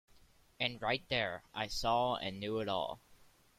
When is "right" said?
0.81-1.07